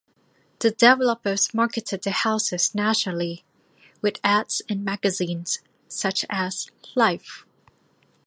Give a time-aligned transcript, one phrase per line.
[0.57, 3.43] The developers marketed the houses nationally,
[4.01, 7.45] with ads in magazines such as Life.